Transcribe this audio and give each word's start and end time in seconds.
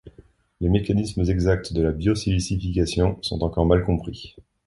Les 0.61 0.69
mécanismes 0.69 1.25
exacts 1.29 1.73
de 1.73 1.81
la 1.83 1.91
biosilicification 1.91 3.19
sont 3.21 3.43
encore 3.43 3.67
mal 3.67 3.83
compris. 3.85 4.35